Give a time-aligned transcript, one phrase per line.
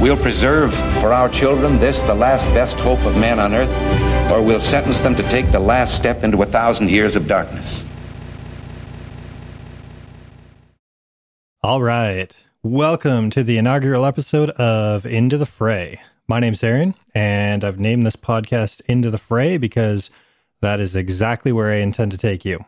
[0.00, 4.42] We'll preserve for our children this, the last best hope of man on earth, or
[4.42, 7.82] we'll sentence them to take the last step into a thousand years of darkness.
[11.62, 12.36] All right.
[12.62, 16.00] Welcome to the inaugural episode of Into the Fray.
[16.26, 20.10] My name's Aaron, and I've named this podcast Into the Fray because
[20.60, 22.64] that is exactly where I intend to take you.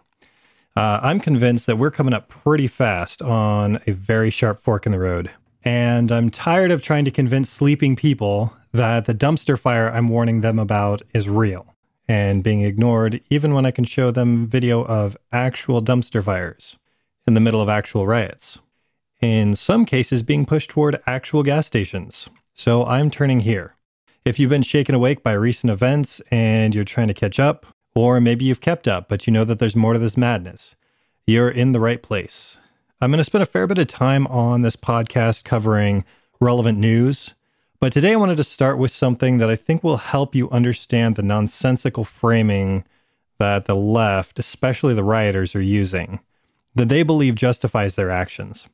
[0.76, 4.92] Uh, I'm convinced that we're coming up pretty fast on a very sharp fork in
[4.92, 5.30] the road.
[5.66, 10.40] And I'm tired of trying to convince sleeping people that the dumpster fire I'm warning
[10.40, 11.74] them about is real
[12.06, 16.78] and being ignored, even when I can show them video of actual dumpster fires
[17.26, 18.60] in the middle of actual riots.
[19.20, 22.28] In some cases, being pushed toward actual gas stations.
[22.54, 23.74] So I'm turning here.
[24.24, 28.20] If you've been shaken awake by recent events and you're trying to catch up, or
[28.20, 30.76] maybe you've kept up, but you know that there's more to this madness.
[31.26, 32.58] You're in the right place.
[32.98, 36.02] I'm going to spend a fair bit of time on this podcast covering
[36.40, 37.34] relevant news,
[37.78, 41.14] but today I wanted to start with something that I think will help you understand
[41.14, 42.84] the nonsensical framing
[43.38, 46.20] that the left, especially the rioters, are using,
[46.74, 48.66] that they believe justifies their actions.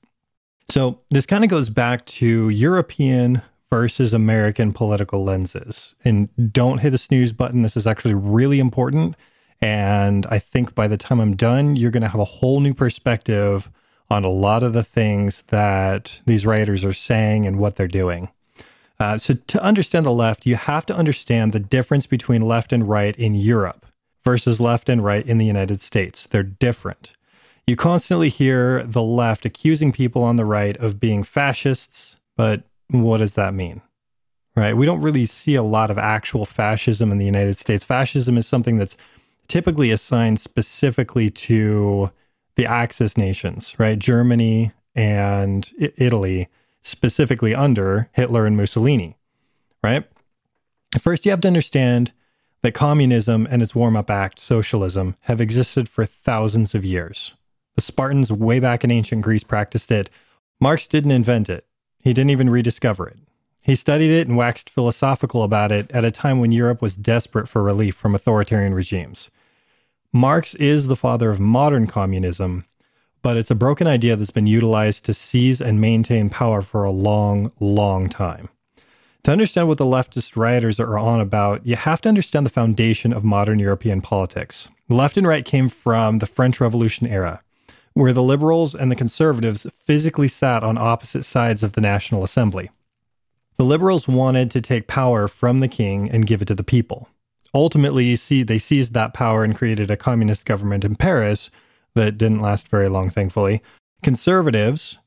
[0.68, 5.96] So, this kind of goes back to European versus American political lenses.
[6.04, 7.62] And don't hit the snooze button.
[7.62, 9.16] This is actually really important.
[9.60, 12.72] And I think by the time I'm done, you're going to have a whole new
[12.72, 13.68] perspective
[14.12, 18.28] on a lot of the things that these writers are saying and what they're doing.
[19.00, 22.88] Uh, so, to understand the left, you have to understand the difference between left and
[22.88, 23.86] right in Europe
[24.22, 26.26] versus left and right in the United States.
[26.26, 27.14] They're different.
[27.66, 33.18] You constantly hear the left accusing people on the right of being fascists, but what
[33.18, 33.80] does that mean?
[34.54, 34.76] Right?
[34.76, 37.84] We don't really see a lot of actual fascism in the United States.
[37.84, 38.96] Fascism is something that's
[39.48, 42.10] typically assigned specifically to
[42.56, 43.98] the Axis nations, right?
[43.98, 46.48] Germany and I- Italy,
[46.82, 49.16] specifically under Hitler and Mussolini,
[49.82, 50.04] right?
[51.00, 52.12] First, you have to understand
[52.62, 57.34] that communism and its warm up act, socialism, have existed for thousands of years.
[57.74, 60.10] The Spartans, way back in ancient Greece, practiced it.
[60.60, 61.66] Marx didn't invent it,
[61.98, 63.18] he didn't even rediscover it.
[63.64, 67.48] He studied it and waxed philosophical about it at a time when Europe was desperate
[67.48, 69.30] for relief from authoritarian regimes.
[70.14, 72.66] Marx is the father of modern communism,
[73.22, 76.90] but it's a broken idea that's been utilized to seize and maintain power for a
[76.90, 78.50] long, long time.
[79.24, 83.10] To understand what the leftist rioters are on about, you have to understand the foundation
[83.10, 84.68] of modern European politics.
[84.86, 87.40] Left and right came from the French Revolution era,
[87.94, 92.68] where the liberals and the conservatives physically sat on opposite sides of the National Assembly.
[93.56, 97.08] The liberals wanted to take power from the king and give it to the people.
[97.54, 101.50] Ultimately, see, they seized that power and created a communist government in Paris
[101.94, 103.62] that didn't last very long, thankfully.
[104.02, 104.98] Conservatives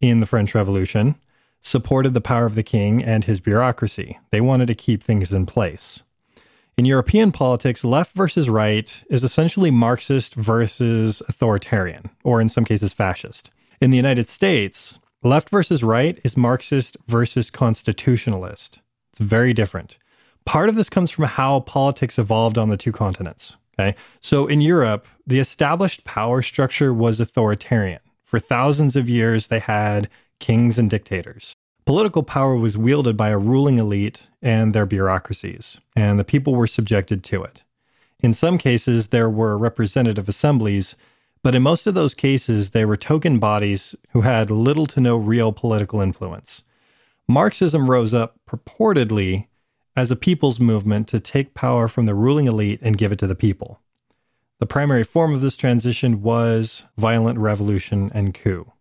[0.00, 1.16] in the French Revolution
[1.60, 4.18] supported the power of the king and his bureaucracy.
[4.30, 6.02] They wanted to keep things in place.
[6.76, 12.94] In European politics, left versus right is essentially Marxist versus authoritarian, or in some cases,
[12.94, 13.50] fascist.
[13.80, 18.80] In the United States, left versus right is Marxist versus constitutionalist.
[19.12, 19.98] It's very different.
[20.44, 23.56] Part of this comes from how politics evolved on the two continents.
[23.78, 23.96] Okay.
[24.20, 28.00] So in Europe, the established power structure was authoritarian.
[28.22, 30.08] For thousands of years, they had
[30.40, 31.54] kings and dictators.
[31.84, 36.66] Political power was wielded by a ruling elite and their bureaucracies, and the people were
[36.66, 37.64] subjected to it.
[38.20, 40.94] In some cases, there were representative assemblies,
[41.42, 45.16] but in most of those cases, they were token bodies who had little to no
[45.16, 46.62] real political influence.
[47.28, 49.46] Marxism rose up purportedly
[49.96, 53.26] as a people's movement to take power from the ruling elite and give it to
[53.26, 53.80] the people.
[54.58, 58.72] The primary form of this transition was violent revolution and coup.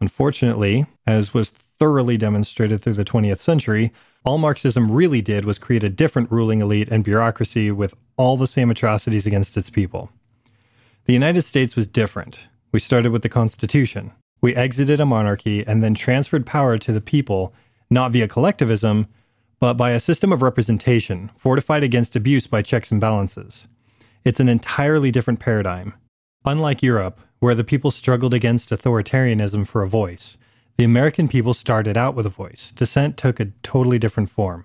[0.00, 3.92] Unfortunately, as was thoroughly demonstrated through the 20th century,
[4.24, 8.46] all Marxism really did was create a different ruling elite and bureaucracy with all the
[8.46, 10.10] same atrocities against its people.
[11.04, 12.48] The United States was different.
[12.72, 14.12] We started with the Constitution.
[14.40, 17.54] We exited a monarchy and then transferred power to the people,
[17.88, 19.06] not via collectivism,
[19.60, 23.66] but by a system of representation fortified against abuse by checks and balances.
[24.24, 25.94] It's an entirely different paradigm.
[26.44, 30.36] Unlike Europe, where the people struggled against authoritarianism for a voice,
[30.76, 32.72] the American people started out with a voice.
[32.72, 34.64] Dissent took a totally different form.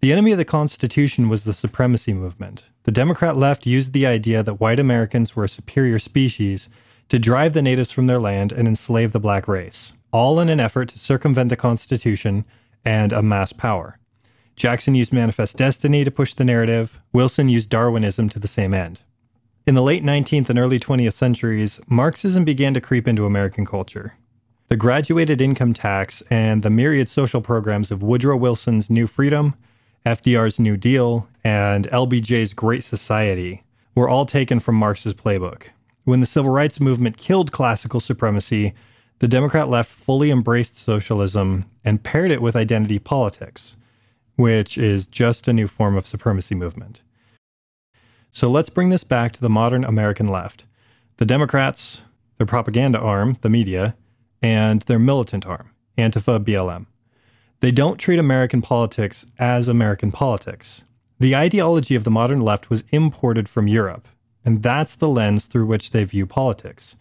[0.00, 2.68] The enemy of the Constitution was the supremacy movement.
[2.84, 6.68] The Democrat left used the idea that white Americans were a superior species
[7.08, 10.60] to drive the natives from their land and enslave the black race, all in an
[10.60, 12.44] effort to circumvent the Constitution
[12.86, 13.98] and amass power.
[14.54, 17.00] Jackson used Manifest Destiny to push the narrative.
[17.12, 19.02] Wilson used Darwinism to the same end.
[19.66, 24.14] In the late 19th and early 20th centuries, Marxism began to creep into American culture.
[24.68, 29.54] The graduated income tax and the myriad social programs of Woodrow Wilson's New Freedom,
[30.06, 35.70] FDR's New Deal, and LBJ's Great Society were all taken from Marx's playbook.
[36.04, 38.74] When the civil rights movement killed classical supremacy,
[39.18, 43.76] the Democrat left fully embraced socialism and paired it with identity politics,
[44.36, 47.02] which is just a new form of supremacy movement.
[48.30, 50.64] So let's bring this back to the modern American left.
[51.16, 52.02] The Democrats,
[52.36, 53.96] their propaganda arm, the media,
[54.42, 56.86] and their militant arm, Antifa BLM.
[57.60, 60.84] They don't treat American politics as American politics.
[61.18, 64.06] The ideology of the modern left was imported from Europe,
[64.44, 66.96] and that's the lens through which they view politics.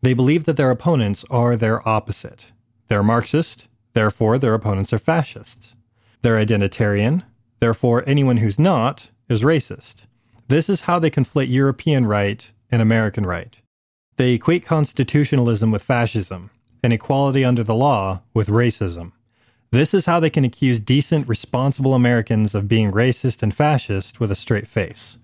[0.00, 2.52] They believe that their opponents are their opposite.
[2.88, 5.74] They're Marxist, therefore their opponents are fascists.
[6.22, 7.24] They're identitarian,
[7.60, 10.06] therefore anyone who's not is racist.
[10.48, 13.60] This is how they conflate European right and American right.
[14.16, 16.50] They equate constitutionalism with fascism
[16.82, 19.12] and equality under the law with racism.
[19.70, 24.30] This is how they can accuse decent, responsible Americans of being racist and fascist with
[24.30, 25.18] a straight face.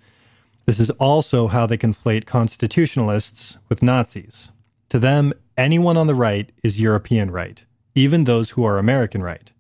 [0.67, 4.53] This is also how they conflate constitutionalists with Nazis.
[4.95, 7.65] To them, anyone on the right is European right,
[7.97, 9.51] even those who are American right.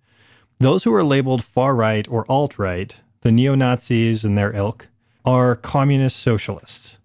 [0.61, 4.91] Those who are labeled far right or alt right, the neo Nazis and their ilk,
[5.25, 6.99] are communist socialists.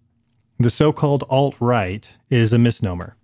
[0.59, 3.15] The so called alt right is a misnomer.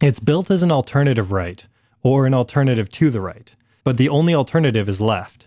[0.00, 1.66] It's built as an alternative right,
[2.02, 3.54] or an alternative to the right,
[3.84, 5.46] but the only alternative is left.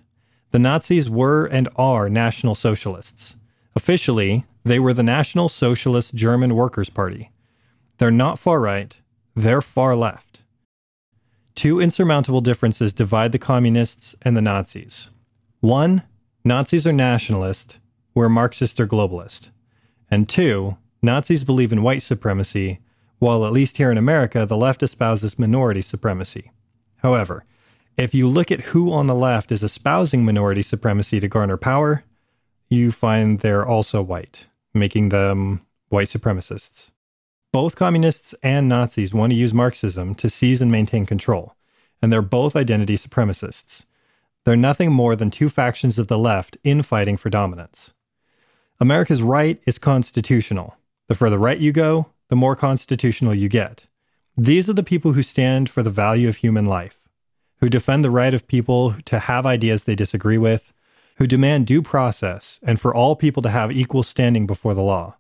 [0.52, 3.36] The Nazis were and are National Socialists.
[3.76, 7.32] Officially, they were the National Socialist German Workers' Party.
[8.02, 9.00] They're not far right,
[9.36, 10.42] they're far left.
[11.54, 15.12] Two insurmountable differences divide the communists and the Nazis.
[15.60, 16.02] One,
[16.44, 17.78] Nazis are nationalist,
[18.14, 19.52] where Marxists are globalist.
[20.10, 22.80] And two, Nazis believe in white supremacy,
[23.20, 26.50] while at least here in America, the left espouses minority supremacy.
[27.04, 27.46] However,
[27.98, 32.04] if you look at who on the left is espousing minority supremacy to garner power,
[32.68, 36.90] you find they're also white, making them white supremacists.
[37.54, 41.56] Both communists and Nazis want to use Marxism to seize and maintain control,
[42.02, 43.84] and they're both identity supremacists.
[44.46, 47.94] They're nothing more than two factions of the left infighting for dominance.
[48.80, 50.78] America's right is constitutional.
[51.08, 53.86] The further right you go, the more constitutional you get.
[54.38, 57.02] These are the people who stand for the value of human life,
[57.60, 60.72] who defend the right of people to have ideas they disagree with,
[61.18, 65.18] who demand due process and for all people to have equal standing before the law.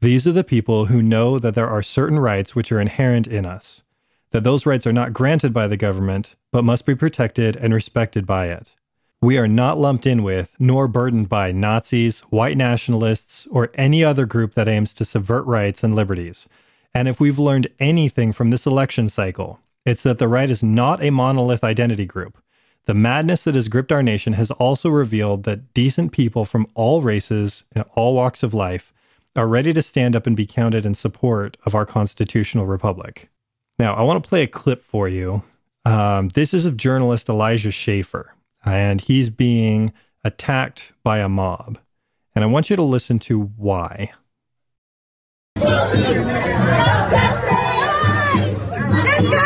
[0.00, 3.44] These are the people who know that there are certain rights which are inherent in
[3.44, 3.82] us,
[4.30, 8.24] that those rights are not granted by the government, but must be protected and respected
[8.24, 8.76] by it.
[9.20, 14.24] We are not lumped in with nor burdened by Nazis, white nationalists, or any other
[14.24, 16.48] group that aims to subvert rights and liberties.
[16.94, 21.02] And if we've learned anything from this election cycle, it's that the right is not
[21.02, 22.38] a monolith identity group.
[22.84, 27.02] The madness that has gripped our nation has also revealed that decent people from all
[27.02, 28.92] races and all walks of life
[29.38, 33.30] are ready to stand up and be counted in support of our constitutional republic.
[33.78, 35.44] Now, I want to play a clip for you.
[35.84, 39.92] Um, this is of journalist Elijah Schaffer and he's being
[40.24, 41.78] attacked by a mob.
[42.34, 44.10] And I want you to listen to why.
[45.54, 45.88] This guy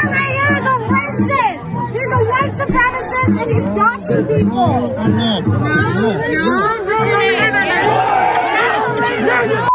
[0.08, 1.60] right here is a racist.
[1.92, 4.96] He's a white supremacist and he's doxing people.
[9.24, 9.68] No, no,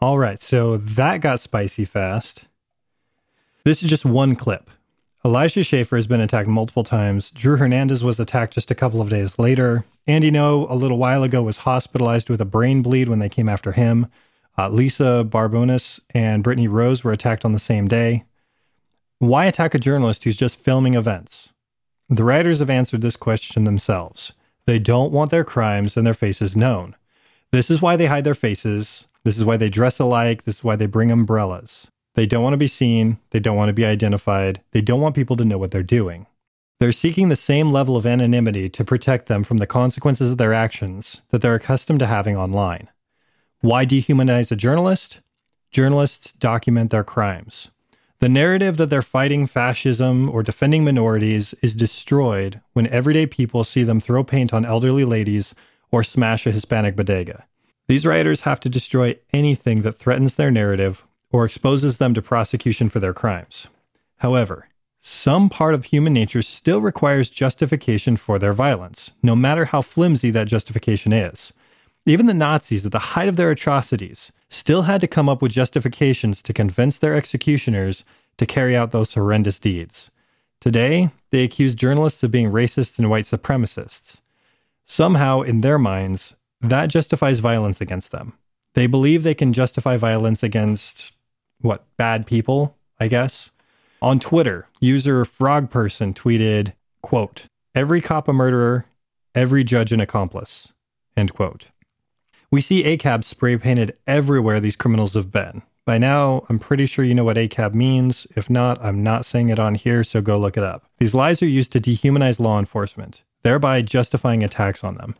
[0.00, 2.46] All right, so that got spicy fast.
[3.64, 4.70] This is just one clip.
[5.22, 7.30] Elijah Schaffer has been attacked multiple times.
[7.30, 9.84] Drew Hernandez was attacked just a couple of days later.
[10.06, 13.48] Andy Ngo, a little while ago, was hospitalized with a brain bleed when they came
[13.48, 14.06] after him.
[14.56, 18.24] Uh, Lisa Barbonis and Brittany Rose were attacked on the same day.
[19.18, 21.52] Why attack a journalist who's just filming events?
[22.08, 24.32] The writers have answered this question themselves.
[24.64, 26.96] They don't want their crimes and their faces known.
[27.52, 29.06] This is why they hide their faces.
[29.24, 30.44] This is why they dress alike.
[30.44, 31.90] This is why they bring umbrellas.
[32.14, 33.18] They don't want to be seen.
[33.30, 34.60] They don't want to be identified.
[34.70, 36.26] They don't want people to know what they're doing.
[36.78, 40.54] They're seeking the same level of anonymity to protect them from the consequences of their
[40.54, 42.88] actions that they're accustomed to having online.
[43.60, 45.20] Why dehumanize a journalist?
[45.70, 47.70] Journalists document their crimes.
[48.20, 53.82] The narrative that they're fighting fascism or defending minorities is destroyed when everyday people see
[53.82, 55.54] them throw paint on elderly ladies
[55.90, 57.46] or smash a Hispanic bodega.
[57.86, 62.88] These writers have to destroy anything that threatens their narrative or exposes them to prosecution
[62.88, 63.66] for their crimes.
[64.18, 64.68] However,
[65.02, 70.30] some part of human nature still requires justification for their violence, no matter how flimsy
[70.30, 71.52] that justification is.
[72.06, 75.52] Even the Nazis, at the height of their atrocities, still had to come up with
[75.52, 78.04] justifications to convince their executioners
[78.36, 80.10] to carry out those horrendous deeds.
[80.60, 84.20] Today, they accuse journalists of being racist and white supremacists.
[84.90, 88.32] Somehow, in their minds, that justifies violence against them.
[88.74, 91.12] They believe they can justify violence against,
[91.60, 93.52] what, bad people, I guess?
[94.02, 98.86] On Twitter, user Frogperson tweeted, quote, every cop a murderer,
[99.32, 100.72] every judge an accomplice,
[101.16, 101.68] end quote.
[102.50, 105.62] We see ACAB spray painted everywhere these criminals have been.
[105.86, 108.26] By now, I'm pretty sure you know what ACAB means.
[108.34, 110.86] If not, I'm not saying it on here, so go look it up.
[110.98, 115.14] These lies are used to dehumanize law enforcement, thereby justifying attacks on them.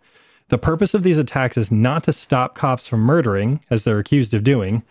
[0.49, 4.35] The purpose of these attacks is not to stop cops from murdering, as they're accused
[4.35, 4.83] of doing,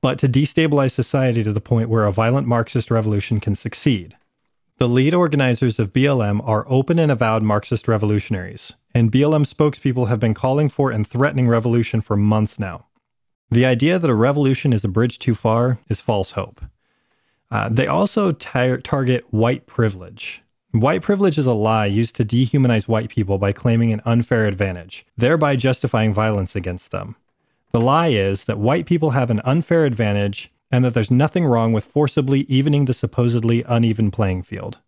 [0.00, 4.16] but to destabilize society to the point where a violent Marxist revolution can succeed.
[4.78, 10.20] The lead organizers of BLM are open and avowed Marxist revolutionaries, and BLM spokespeople have
[10.20, 12.86] been calling for and threatening revolution for months now.
[13.50, 16.62] The idea that a revolution is a bridge too far is false hope.
[17.50, 20.42] Uh, they also tar- target white privilege.
[20.72, 25.04] White privilege is a lie used to dehumanize white people by claiming an unfair advantage,
[25.16, 27.16] thereby justifying violence against them.
[27.72, 31.72] The lie is that white people have an unfair advantage and that there's nothing wrong
[31.72, 34.78] with forcibly evening the supposedly uneven playing field.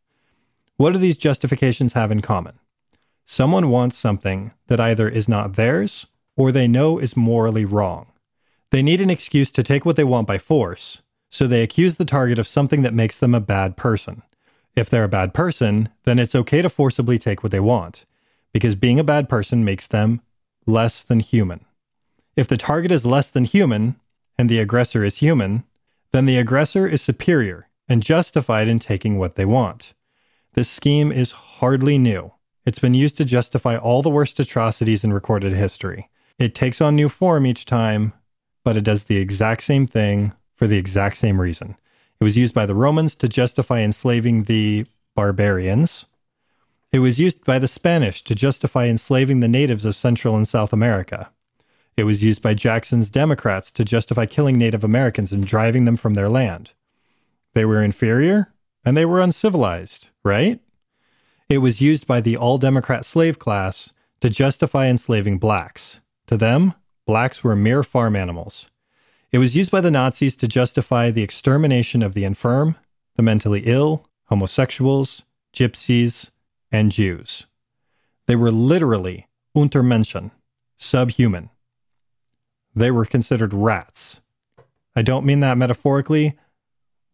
[0.76, 2.60] What do these justifications have in common?
[3.26, 8.06] Someone wants something that either is not theirs or they know is morally wrong.
[8.70, 12.04] They need an excuse to take what they want by force, so they accuse the
[12.04, 14.22] target of something that makes them a bad person.
[14.74, 18.04] If they're a bad person, then it's okay to forcibly take what they want,
[18.52, 20.20] because being a bad person makes them
[20.66, 21.64] less than human.
[22.36, 23.96] If the target is less than human
[24.38, 25.64] and the aggressor is human,
[26.12, 29.92] then the aggressor is superior and justified in taking what they want.
[30.54, 32.32] This scheme is hardly new.
[32.64, 36.08] It's been used to justify all the worst atrocities in recorded history.
[36.38, 38.12] It takes on new form each time,
[38.64, 41.76] but it does the exact same thing for the exact same reason.
[42.22, 44.86] It was used by the Romans to justify enslaving the
[45.16, 46.06] barbarians.
[46.92, 50.72] It was used by the Spanish to justify enslaving the natives of Central and South
[50.72, 51.32] America.
[51.96, 56.14] It was used by Jackson's Democrats to justify killing Native Americans and driving them from
[56.14, 56.70] their land.
[57.54, 60.60] They were inferior and they were uncivilized, right?
[61.48, 66.00] It was used by the all Democrat slave class to justify enslaving blacks.
[66.28, 66.74] To them,
[67.04, 68.70] blacks were mere farm animals.
[69.32, 72.76] It was used by the Nazis to justify the extermination of the infirm,
[73.16, 75.24] the mentally ill, homosexuals,
[75.54, 76.30] gypsies,
[76.70, 77.46] and Jews.
[78.26, 80.32] They were literally Untermenschen,
[80.76, 81.48] subhuman.
[82.74, 84.20] They were considered rats.
[84.94, 86.38] I don't mean that metaphorically.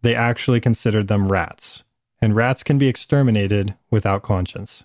[0.03, 1.85] They actually considered them rats,
[2.21, 4.85] and rats can be exterminated without conscience.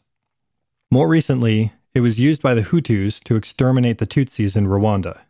[0.91, 5.21] More recently, it was used by the Hutus to exterminate the Tutsis in Rwanda.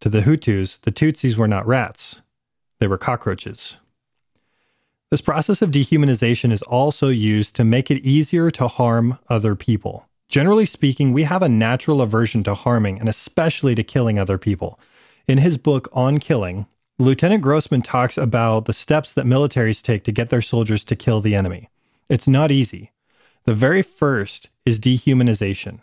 [0.00, 2.20] To the Hutus, the Tutsis were not rats,
[2.78, 3.78] they were cockroaches.
[5.10, 10.08] This process of dehumanization is also used to make it easier to harm other people.
[10.28, 14.80] Generally speaking, we have a natural aversion to harming and especially to killing other people.
[15.28, 16.66] In his book On Killing,
[16.98, 21.20] Lieutenant Grossman talks about the steps that militaries take to get their soldiers to kill
[21.20, 21.68] the enemy.
[22.08, 22.92] It's not easy.
[23.44, 25.80] The very first is dehumanization.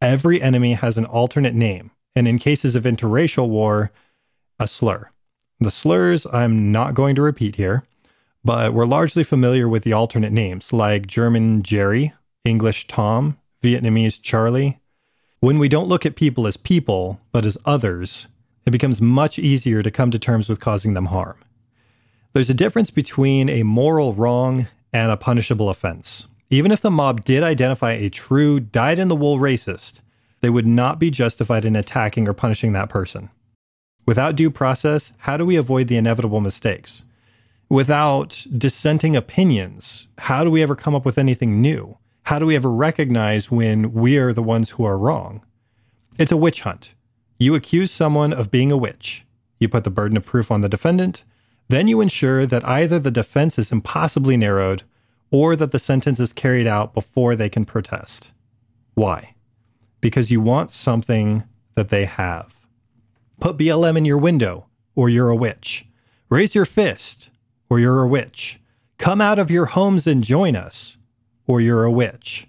[0.00, 3.90] Every enemy has an alternate name, and in cases of interracial war,
[4.58, 5.10] a slur.
[5.58, 7.84] The slurs I'm not going to repeat here,
[8.44, 12.14] but we're largely familiar with the alternate names like German Jerry,
[12.44, 14.78] English Tom, Vietnamese Charlie.
[15.40, 18.28] When we don't look at people as people, but as others,
[18.64, 21.36] it becomes much easier to come to terms with causing them harm.
[22.32, 26.26] There's a difference between a moral wrong and a punishable offense.
[26.48, 30.00] Even if the mob did identify a true dyed in the wool racist,
[30.40, 33.30] they would not be justified in attacking or punishing that person.
[34.06, 37.04] Without due process, how do we avoid the inevitable mistakes?
[37.68, 41.96] Without dissenting opinions, how do we ever come up with anything new?
[42.24, 45.44] How do we ever recognize when we are the ones who are wrong?
[46.18, 46.94] It's a witch hunt.
[47.38, 49.24] You accuse someone of being a witch.
[49.58, 51.24] You put the burden of proof on the defendant.
[51.68, 54.82] Then you ensure that either the defense is impossibly narrowed
[55.30, 58.32] or that the sentence is carried out before they can protest.
[58.94, 59.34] Why?
[60.00, 62.54] Because you want something that they have.
[63.40, 65.86] Put BLM in your window, or you're a witch.
[66.28, 67.30] Raise your fist,
[67.68, 68.60] or you're a witch.
[68.98, 70.98] Come out of your homes and join us,
[71.46, 72.46] or you're a witch.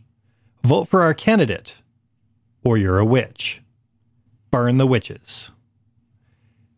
[0.63, 1.81] Vote for our candidate,
[2.63, 3.61] or you're a witch.
[4.51, 5.51] Burn the witches.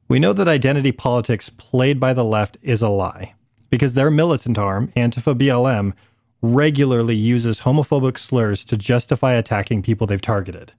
[0.07, 3.33] We know that identity politics played by the left is a lie
[3.69, 5.93] because their militant arm, Antifa BLM,
[6.43, 10.73] regularly uses homophobic slurs to justify attacking people they've targeted.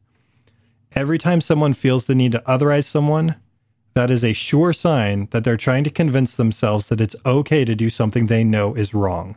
[0.93, 3.37] Every time someone feels the need to otherize someone,
[3.95, 7.75] that is a sure sign that they're trying to convince themselves that it's okay to
[7.75, 9.37] do something they know is wrong.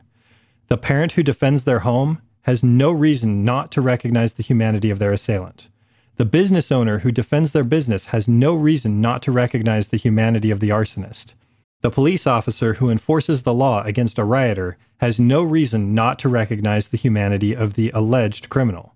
[0.68, 5.00] The parent who defends their home has no reason not to recognize the humanity of
[5.00, 5.70] their assailant.
[6.18, 10.52] The business owner who defends their business has no reason not to recognize the humanity
[10.52, 11.36] of the arsonist.
[11.82, 16.30] The police officer who enforces the law against a rioter has no reason not to
[16.30, 18.96] recognize the humanity of the alleged criminal.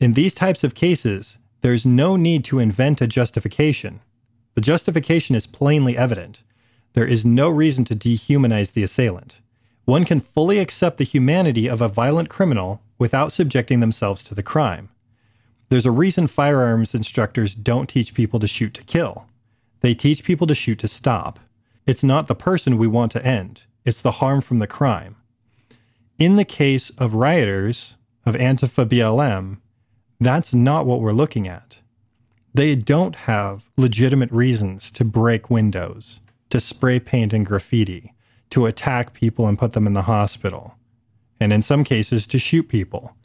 [0.00, 4.00] In these types of cases, there's no need to invent a justification.
[4.54, 6.42] The justification is plainly evident.
[6.94, 9.40] There is no reason to dehumanize the assailant.
[9.84, 14.42] One can fully accept the humanity of a violent criminal without subjecting themselves to the
[14.42, 14.88] crime.
[15.68, 19.26] There's a reason firearms instructors don't teach people to shoot to kill.
[19.80, 21.40] They teach people to shoot to stop.
[21.86, 25.16] It's not the person we want to end, it's the harm from the crime.
[26.18, 29.58] In the case of rioters, of Antifa BLM,
[30.20, 31.80] that's not what we're looking at.
[32.54, 36.20] They don't have legitimate reasons to break windows,
[36.50, 38.14] to spray paint and graffiti,
[38.50, 40.76] to attack people and put them in the hospital,
[41.40, 43.16] and in some cases to shoot people.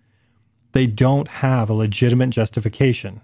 [0.72, 3.22] They don't have a legitimate justification,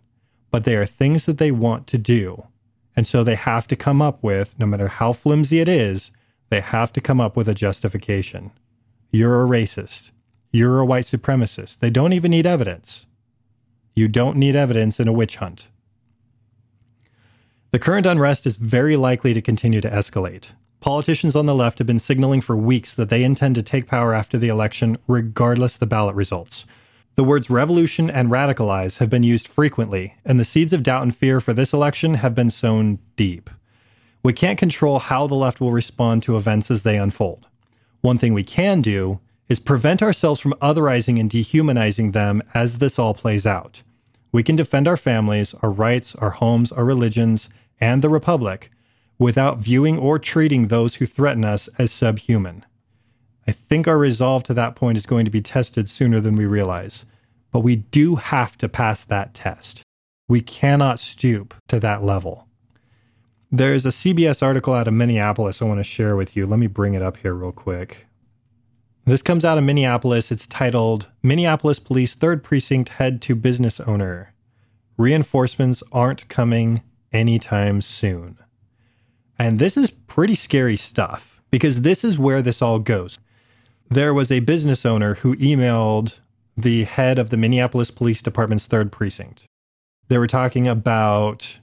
[0.52, 2.48] but they are things that they want to do.
[2.96, 6.12] And so they have to come up with, no matter how flimsy it is,
[6.53, 8.51] they have to come up with a justification.
[9.10, 10.12] You're a racist.
[10.51, 11.79] You're a white supremacist.
[11.79, 13.07] They don't even need evidence.
[13.95, 15.69] You don't need evidence in a witch hunt.
[17.72, 20.51] The current unrest is very likely to continue to escalate.
[20.79, 24.13] Politicians on the left have been signaling for weeks that they intend to take power
[24.13, 26.67] after the election, regardless the ballot results.
[27.15, 31.15] The words revolution and radicalize have been used frequently, and the seeds of doubt and
[31.15, 33.49] fear for this election have been sown deep.
[34.23, 37.45] We can't control how the left will respond to events as they unfold.
[37.99, 42.97] One thing we can do is prevent ourselves from otherizing and dehumanizing them as this
[42.97, 43.83] all plays out.
[44.31, 47.49] We can defend our families, our rights, our homes, our religions,
[47.81, 48.71] and the Republic
[49.19, 52.65] without viewing or treating those who threaten us as subhuman.
[53.45, 56.45] I think our resolve to that point is going to be tested sooner than we
[56.45, 57.03] realize,
[57.51, 59.83] but we do have to pass that test.
[60.29, 62.47] We cannot stoop to that level.
[63.56, 66.48] There's a CBS article out of Minneapolis I want to share with you.
[66.48, 68.08] Let me bring it up here real quick.
[69.06, 70.32] This comes out of Minneapolis.
[70.32, 74.34] It's titled Minneapolis Police Third Precinct Head to Business Owner.
[74.98, 78.39] Reinforcements aren't coming anytime soon.
[79.38, 83.20] And this is pretty scary stuff because this is where this all goes.
[83.88, 86.18] There was a business owner who emailed
[86.58, 89.46] the head of the Minneapolis Police Department's third precinct.
[90.08, 91.60] They were talking about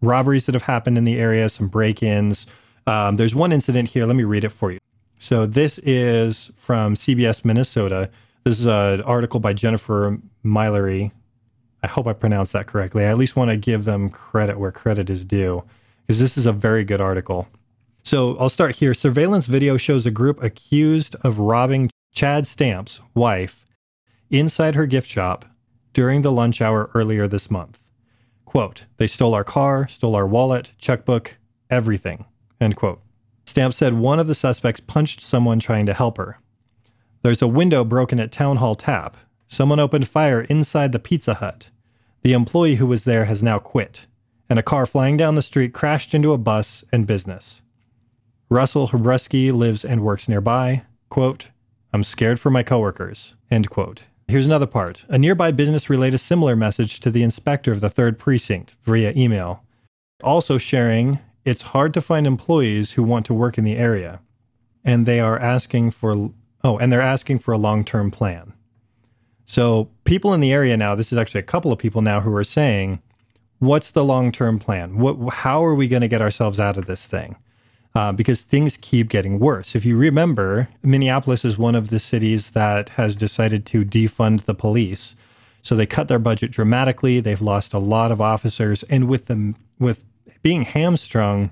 [0.00, 2.46] robberies that have happened in the area, some break ins.
[2.86, 4.06] Um, there's one incident here.
[4.06, 4.78] Let me read it for you.
[5.18, 8.10] So, this is from CBS Minnesota.
[8.44, 11.10] This is an article by Jennifer Mayerle.
[11.82, 13.04] I hope I pronounced that correctly.
[13.04, 15.64] I at least want to give them credit where credit is due,
[16.06, 17.48] because this is a very good article.
[18.02, 18.94] So I'll start here.
[18.94, 23.66] Surveillance video shows a group accused of robbing Chad Stamp's wife
[24.30, 25.44] inside her gift shop
[25.92, 27.85] during the lunch hour earlier this month.
[28.46, 31.36] Quote, they stole our car, stole our wallet, checkbook,
[31.68, 32.24] everything.
[32.58, 33.02] End quote.
[33.44, 36.38] Stamp said one of the suspects punched someone trying to help her.
[37.22, 39.16] There's a window broken at Town Hall Tap.
[39.48, 41.70] Someone opened fire inside the Pizza Hut.
[42.22, 44.06] The employee who was there has now quit,
[44.48, 47.62] and a car flying down the street crashed into a bus and business.
[48.48, 50.84] Russell Hrabowski lives and works nearby.
[51.08, 51.50] Quote,
[51.92, 53.34] I'm scared for my coworkers.
[53.50, 54.04] End quote.
[54.28, 55.04] Here's another part.
[55.08, 59.12] A nearby business relayed a similar message to the inspector of the third precinct via
[59.14, 59.62] email.
[60.20, 64.20] Also sharing, it's hard to find employees who want to work in the area.
[64.84, 66.30] And they are asking for,
[66.64, 68.52] oh, and they're asking for a long term plan.
[69.44, 72.34] So, people in the area now, this is actually a couple of people now who
[72.34, 73.00] are saying,
[73.60, 74.98] what's the long term plan?
[74.98, 77.36] What, how are we going to get ourselves out of this thing?
[77.96, 79.74] Uh, because things keep getting worse.
[79.74, 84.54] If you remember, Minneapolis is one of the cities that has decided to defund the
[84.54, 85.14] police.
[85.62, 87.20] So they cut their budget dramatically.
[87.20, 90.04] They've lost a lot of officers, and with them with
[90.42, 91.50] being hamstrung,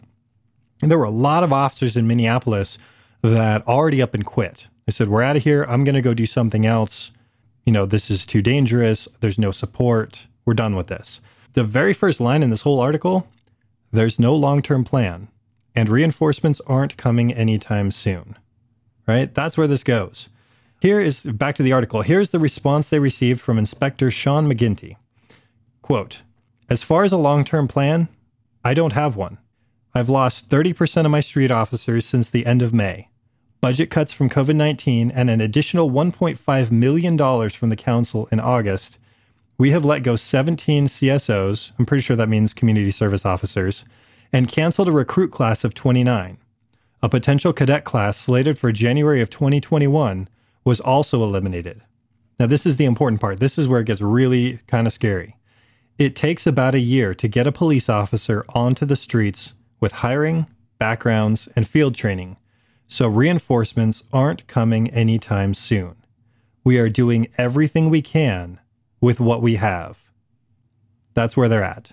[0.81, 2.77] there were a lot of officers in Minneapolis
[3.23, 4.69] that already up and quit.
[4.87, 5.65] They said, "We're out of here.
[5.67, 7.11] I'm going to go do something else."
[7.65, 9.09] you know, this is too dangerous.
[9.21, 10.27] There's no support.
[10.45, 11.21] We're done with this.
[11.55, 13.29] The very first line in this whole article
[13.91, 15.29] there's no long term plan.
[15.75, 18.37] And reinforcements aren't coming anytime soon.
[19.07, 19.35] Right?
[19.35, 20.29] That's where this goes.
[20.81, 22.03] Here is back to the article.
[22.03, 24.97] Here's the response they received from Inspector Sean McGinty.
[25.83, 26.23] Quote
[26.69, 28.09] As far as a long term plan,
[28.65, 29.39] I don't have one.
[29.95, 33.09] I've lost 30% of my street officers since the end of May.
[33.61, 38.99] Budget cuts from COVID 19 and an additional $1.5 million from the council in August.
[39.57, 43.85] We have let go 17 CSOs, I'm pretty sure that means community service officers,
[44.35, 46.39] and canceled a recruit class of 29.
[47.01, 50.29] A potential cadet class slated for January of 2021
[50.65, 51.83] was also eliminated.
[52.41, 53.39] Now, this is the important part.
[53.39, 55.37] This is where it gets really kind of scary.
[55.99, 60.51] It takes about a year to get a police officer onto the streets with hiring,
[60.81, 62.37] backgrounds, and field training,
[62.89, 65.95] so reinforcements aren't coming anytime soon.
[66.65, 68.59] We are doing everything we can
[69.01, 70.11] with what we have.
[71.15, 71.93] That's where they're at.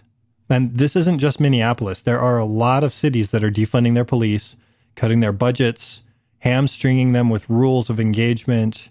[0.51, 2.01] And this isn't just Minneapolis.
[2.01, 4.57] There are a lot of cities that are defunding their police,
[4.95, 6.01] cutting their budgets,
[6.39, 8.89] hamstringing them with rules of engagement.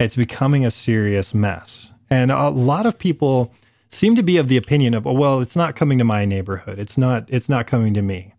[0.00, 1.92] It's becoming a serious mess.
[2.10, 3.54] And a lot of people
[3.88, 6.78] seem to be of the opinion of, oh, well, it's not coming to my neighborhood.
[6.78, 8.34] It's not it's not coming to me.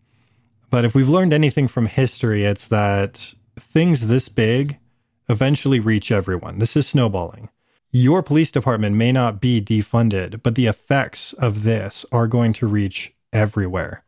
[0.70, 4.80] But if we've learned anything from history, it's that things this big
[5.30, 6.60] eventually reach everyone.
[6.60, 7.50] This is snowballing.
[7.92, 12.68] Your police department may not be defunded, but the effects of this are going to
[12.68, 14.04] reach everywhere.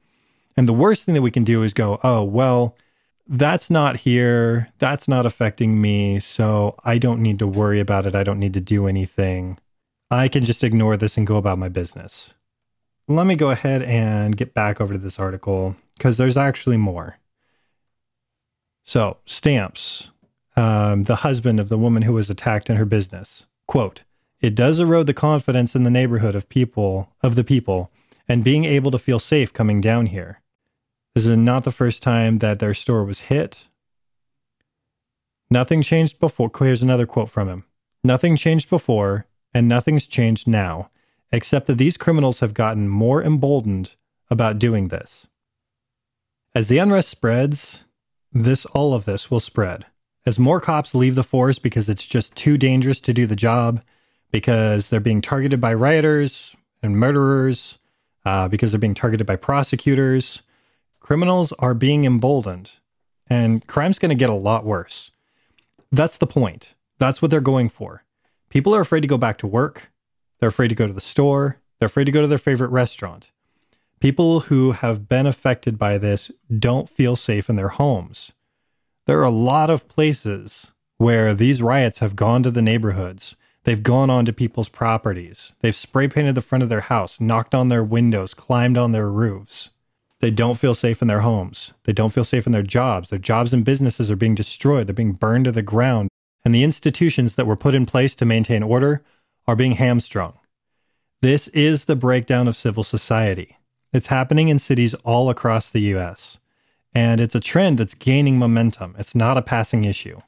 [0.55, 2.77] And the worst thing that we can do is go, oh, well,
[3.27, 4.69] that's not here.
[4.77, 6.19] That's not affecting me.
[6.19, 8.13] So I don't need to worry about it.
[8.13, 9.57] I don't need to do anything.
[10.11, 12.35] I can just ignore this and go about my business.
[13.07, 17.17] Let me go ahead and get back over to this article because there's actually more.
[18.83, 20.11] So, Stamps,
[20.55, 24.03] um, the husband of the woman who was attacked in her business, quote,
[24.41, 27.89] it does erode the confidence in the neighborhood of people, of the people,
[28.27, 30.41] and being able to feel safe coming down here.
[31.15, 33.69] This is not the first time that their store was hit.
[35.49, 36.51] Nothing changed before.
[36.59, 37.63] Here's another quote from him
[38.03, 40.91] Nothing changed before, and nothing's changed now,
[41.31, 43.95] except that these criminals have gotten more emboldened
[44.29, 45.27] about doing this.
[46.53, 47.85] As the unrest spreads,
[48.33, 49.85] this all of this will spread.
[50.25, 53.81] As more cops leave the force because it's just too dangerous to do the job,
[54.31, 57.77] because they're being targeted by rioters and murderers,
[58.25, 60.41] uh, because they're being targeted by prosecutors,
[60.99, 62.71] criminals are being emboldened
[63.29, 65.11] and crime's going to get a lot worse.
[65.91, 66.75] That's the point.
[66.99, 68.03] That's what they're going for.
[68.49, 69.91] People are afraid to go back to work.
[70.39, 71.61] They're afraid to go to the store.
[71.79, 73.31] They're afraid to go to their favorite restaurant.
[73.99, 78.33] People who have been affected by this don't feel safe in their homes.
[79.07, 83.35] There are a lot of places where these riots have gone to the neighborhoods.
[83.63, 85.53] They've gone onto people's properties.
[85.61, 89.09] They've spray painted the front of their house, knocked on their windows, climbed on their
[89.09, 89.71] roofs.
[90.19, 91.73] They don't feel safe in their homes.
[91.85, 93.09] They don't feel safe in their jobs.
[93.09, 94.85] Their jobs and businesses are being destroyed.
[94.85, 96.09] They're being burned to the ground.
[96.45, 99.03] And the institutions that were put in place to maintain order
[99.47, 100.37] are being hamstrung.
[101.21, 103.57] This is the breakdown of civil society.
[103.91, 106.37] It's happening in cities all across the US.
[106.93, 108.95] And it's a trend that's gaining momentum.
[108.97, 110.21] It's not a passing issue.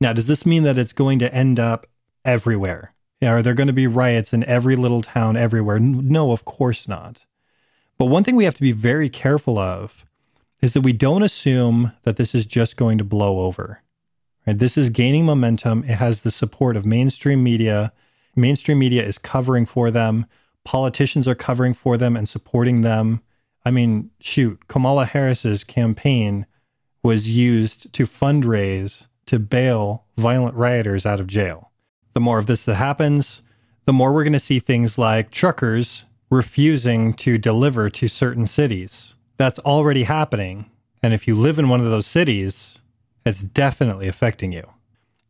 [0.00, 1.86] Now, does this mean that it's going to end up
[2.24, 2.94] everywhere?
[3.22, 5.78] Are there going to be riots in every little town everywhere?
[5.78, 7.24] No, of course not.
[7.96, 10.04] But one thing we have to be very careful of
[10.60, 13.82] is that we don't assume that this is just going to blow over.
[14.46, 14.58] Right?
[14.58, 15.84] This is gaining momentum.
[15.84, 17.92] It has the support of mainstream media.
[18.34, 20.26] Mainstream media is covering for them.
[20.64, 23.22] Politicians are covering for them and supporting them.
[23.64, 26.46] I mean, shoot, Kamala Harris's campaign
[27.02, 31.70] was used to fundraise to bail violent rioters out of jail.
[32.14, 33.40] The more of this that happens,
[33.84, 39.14] the more we're going to see things like truckers refusing to deliver to certain cities.
[39.36, 40.70] That's already happening.
[41.02, 42.78] And if you live in one of those cities,
[43.24, 44.72] it's definitely affecting you.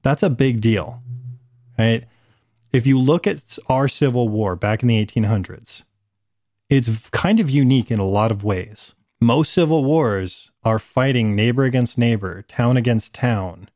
[0.03, 1.03] That's a big deal,
[1.79, 2.05] right?
[2.73, 5.83] If you look at our Civil War back in the 1800s,
[6.73, 8.95] it's kind of unique in a lot of ways.
[9.21, 13.69] Most civil wars are fighting neighbor against neighbor, town against town,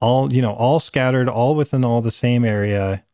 [0.00, 3.04] all, you know, all scattered, all within all the same area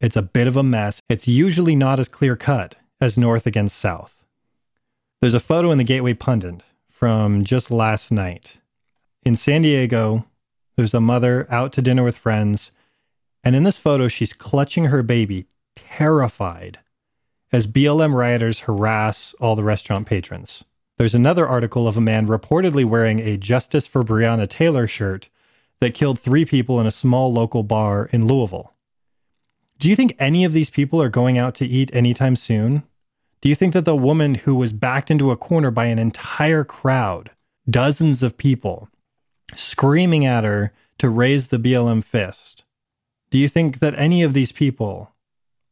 [0.00, 1.00] it's a bit of a mess.
[1.08, 4.24] It's usually not as clear cut as North against South.
[5.20, 8.58] There's a photo in the Gateway Pundit from just last night.
[9.22, 10.26] In San Diego,
[10.76, 12.70] there's a mother out to dinner with friends,
[13.42, 16.80] and in this photo, she's clutching her baby, terrified,
[17.52, 20.64] as BLM rioters harass all the restaurant patrons.
[20.98, 25.28] There's another article of a man reportedly wearing a Justice for Breonna Taylor shirt
[25.80, 28.74] that killed three people in a small local bar in Louisville.
[29.78, 32.82] Do you think any of these people are going out to eat anytime soon?
[33.42, 36.64] Do you think that the woman who was backed into a corner by an entire
[36.64, 37.30] crowd
[37.68, 38.88] dozens of people
[39.54, 42.64] screaming at her to raise the BLM fist.
[43.30, 45.12] Do you think that any of these people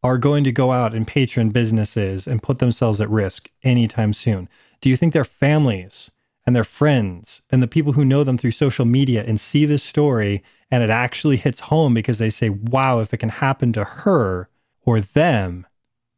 [0.05, 4.51] are going to go out and patron businesses and put themselves at risk anytime soon?
[4.83, 6.11] Do you think their families
[6.47, 9.83] and their friends and the people who know them through social media and see this
[9.83, 13.85] story and it actually hits home because they say, wow, if it can happen to
[13.85, 14.51] her
[14.83, 15.67] or them,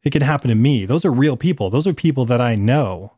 [0.03, 0.85] it can happen to me.
[0.85, 1.71] Those are real people.
[1.71, 3.13] Those are people that I know.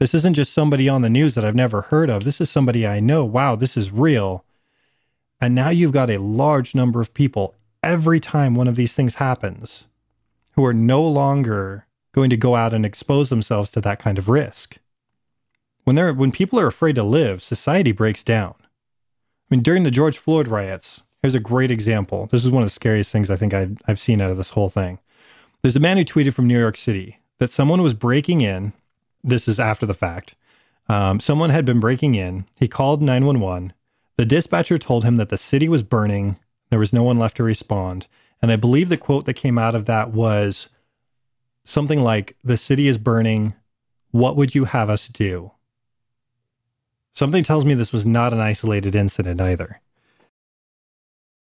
[0.00, 2.24] This isn't just somebody on the news that I've never heard of.
[2.24, 3.24] This is somebody I know.
[3.24, 4.44] Wow, this is real.
[5.40, 7.54] And now you've got a large number of people
[7.86, 9.86] every time one of these things happens
[10.54, 14.28] who are no longer going to go out and expose themselves to that kind of
[14.28, 14.78] risk.
[15.84, 18.54] When they're when people are afraid to live, society breaks down.
[18.58, 22.26] I mean, during the George Floyd riots, here's a great example.
[22.26, 24.50] This is one of the scariest things I think I've, I've seen out of this
[24.50, 24.98] whole thing.
[25.62, 28.72] There's a man who tweeted from New York City that someone was breaking in.
[29.22, 30.34] This is after the fact.
[30.88, 32.46] Um, someone had been breaking in.
[32.58, 33.72] He called 911.
[34.16, 36.36] The dispatcher told him that the city was burning.
[36.70, 38.06] There was no one left to respond.
[38.42, 40.68] And I believe the quote that came out of that was
[41.64, 43.54] something like, The city is burning.
[44.10, 45.52] What would you have us do?
[47.12, 49.80] Something tells me this was not an isolated incident either.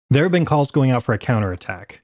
[0.09, 2.01] There have been calls going out for a counterattack.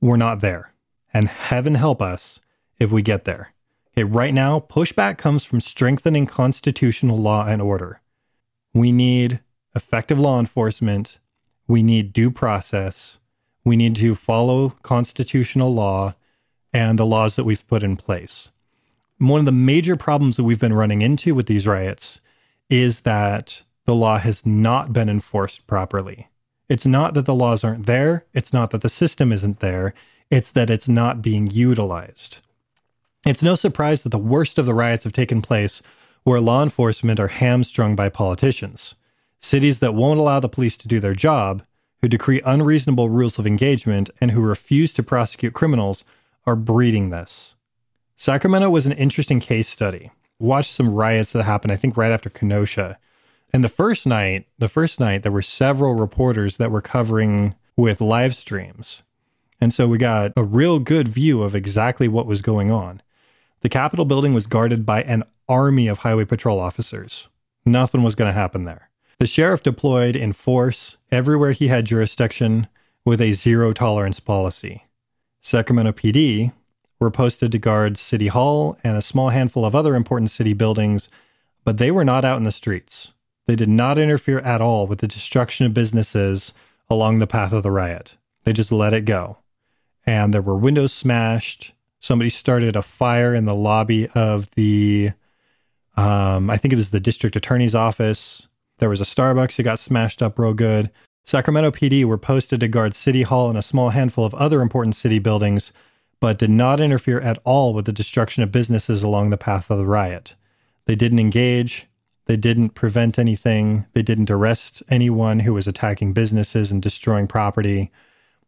[0.00, 0.72] We're not there.
[1.12, 2.40] And heaven help us
[2.78, 3.52] if we get there.
[3.92, 8.00] Okay, right now, pushback comes from strengthening constitutional law and order.
[8.72, 9.40] We need
[9.74, 11.18] effective law enforcement.
[11.66, 13.18] We need due process.
[13.64, 16.14] We need to follow constitutional law
[16.72, 18.50] and the laws that we've put in place.
[19.18, 22.20] One of the major problems that we've been running into with these riots
[22.68, 26.28] is that the law has not been enforced properly.
[26.68, 29.94] It's not that the laws aren't there, it's not that the system isn't there,
[30.30, 32.38] it's that it's not being utilized.
[33.26, 35.82] It's no surprise that the worst of the riots have taken place
[36.24, 38.94] where law enforcement are hamstrung by politicians.
[39.44, 41.62] Cities that won't allow the police to do their job,
[42.00, 46.02] who decree unreasonable rules of engagement, and who refuse to prosecute criminals
[46.46, 47.54] are breeding this.
[48.16, 52.30] Sacramento was an interesting case study watched some riots that happened, I think right after
[52.30, 52.96] Kenosha.
[53.52, 58.00] And the first night, the first night, there were several reporters that were covering with
[58.00, 59.02] live streams.
[59.60, 63.02] And so we got a real good view of exactly what was going on.
[63.60, 67.28] The Capitol building was guarded by an army of highway patrol officers.
[67.66, 68.88] Nothing was going to happen there.
[69.18, 72.68] The sheriff deployed in force everywhere he had jurisdiction
[73.04, 74.86] with a zero tolerance policy.
[75.40, 76.52] Sacramento PD
[76.98, 81.08] were posted to guard City Hall and a small handful of other important city buildings,
[81.64, 83.12] but they were not out in the streets.
[83.46, 86.52] They did not interfere at all with the destruction of businesses
[86.88, 88.16] along the path of the riot.
[88.44, 89.38] They just let it go.
[90.06, 91.72] And there were windows smashed.
[92.00, 95.12] Somebody started a fire in the lobby of the,
[95.96, 98.48] um, I think it was the district attorney's office.
[98.78, 100.90] There was a Starbucks that got smashed up real good.
[101.24, 104.96] Sacramento PD were posted to guard City Hall and a small handful of other important
[104.96, 105.72] city buildings
[106.20, 109.76] but did not interfere at all with the destruction of businesses along the path of
[109.76, 110.36] the riot.
[110.86, 111.86] They didn't engage.
[112.26, 113.84] They didn't prevent anything.
[113.92, 117.90] They didn't arrest anyone who was attacking businesses and destroying property.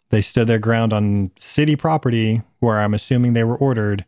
[0.08, 4.06] They stood their ground on city property where I'm assuming they were ordered,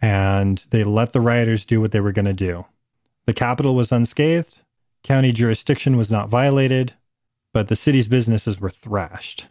[0.00, 2.66] and they let the rioters do what they were going to do.
[3.26, 4.60] The Capitol was unscathed,
[5.08, 6.92] county jurisdiction was not violated,
[7.54, 9.46] but the city's businesses were thrashed.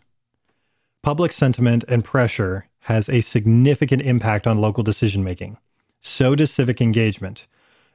[1.01, 5.57] Public sentiment and pressure has a significant impact on local decision making.
[5.99, 7.47] So does civic engagement.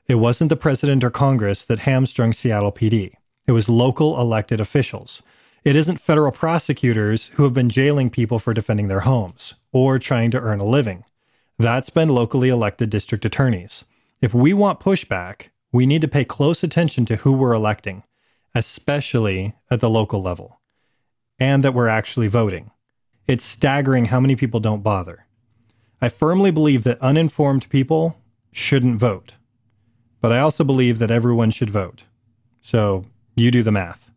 [0.08, 3.12] It wasn't the president or Congress that hamstrung Seattle PD.
[3.46, 5.22] It was local elected officials.
[5.62, 10.32] It isn't federal prosecutors who have been jailing people for defending their homes or trying
[10.32, 11.04] to earn a living.
[11.60, 13.84] That's been locally elected district attorneys.
[14.20, 18.02] If we want pushback, we need to pay close attention to who we're electing,
[18.54, 20.60] especially at the local level,
[21.38, 22.70] and that we're actually voting.
[23.26, 25.26] It's staggering how many people don't bother.
[26.00, 28.20] I firmly believe that uninformed people
[28.52, 29.36] shouldn't vote,
[30.20, 32.04] but I also believe that everyone should vote.
[32.60, 34.10] So you do the math.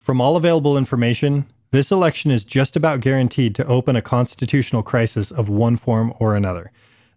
[0.00, 5.30] From all available information, this election is just about guaranteed to open a constitutional crisis
[5.30, 6.70] of one form or another.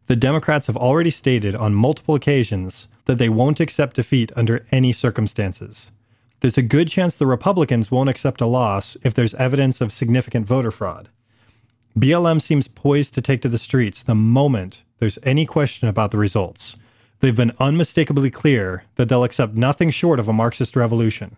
[0.08, 4.92] The Democrats have already stated on multiple occasions that they won't accept defeat under any
[4.92, 5.92] circumstances
[6.46, 10.46] there's a good chance the Republicans won't accept a loss if there's evidence of significant
[10.46, 11.10] voter fraud.
[11.98, 16.20] BLM seems poised to take to the streets the moment there's any question about the
[16.20, 16.76] results.
[17.20, 21.38] They've been unmistakably clear that they'll accept nothing short of a Marxist revolution,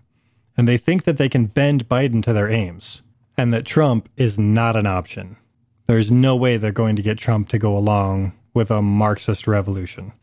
[0.58, 3.02] and they think that they can bend Biden to their aims,
[3.38, 5.38] and that Trump is not an option.
[5.86, 10.14] There's no way they're going to get Trump to go along with a Marxist revolution.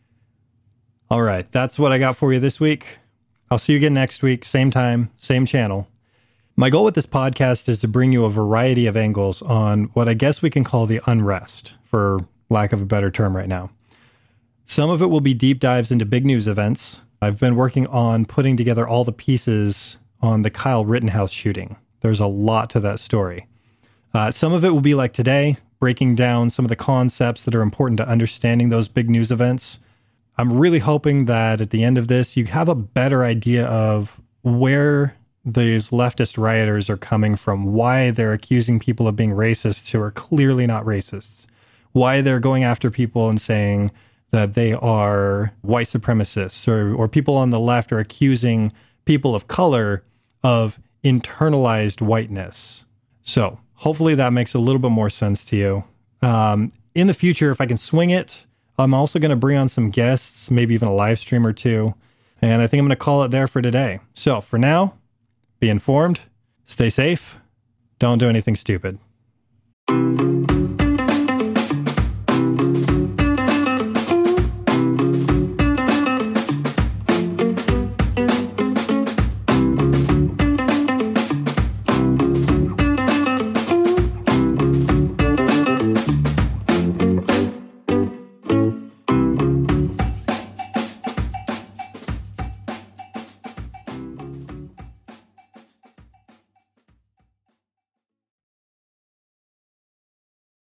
[1.09, 2.99] All right, that's what I got for you this week.
[3.49, 5.89] I'll see you again next week, same time, same channel.
[6.57, 10.09] My goal with this podcast is to bring you a variety of angles on what
[10.09, 12.19] I guess we can call the unrest, for
[12.51, 13.71] lack of a better term right now.
[14.67, 17.03] Some of it will be deep dives into big news events.
[17.23, 21.77] I've been working on putting together all the pieces on the Kyle Rittenhouse shooting.
[22.01, 23.47] There's a lot to that story.
[24.13, 27.55] Uh, some of it will be like today, breaking down some of the concepts that
[27.55, 29.81] are important to understanding those big news events.
[30.39, 34.19] I'm really hoping that at the end of this, you have a better idea of
[34.41, 40.01] where these leftist rioters are coming from, why they're accusing people of being racists who
[40.01, 41.45] are clearly not racists,
[41.93, 43.91] why they're going after people and saying
[44.31, 48.73] that they are white supremacists, or, or people on the left are accusing
[49.05, 50.03] people of color
[50.43, 52.87] of internalized whiteness.
[53.23, 55.85] So hopefully that makes a little bit more sense to you.
[56.23, 58.47] Um, in the future, if I can swing it,
[58.79, 61.95] I'm also going to bring on some guests, maybe even a live stream or two.
[62.41, 64.01] And I think I'm going to call it there for today.
[64.15, 64.97] So for now,
[65.61, 66.21] be informed,
[66.65, 67.39] stay safe,
[67.99, 68.99] don't do anything stupid.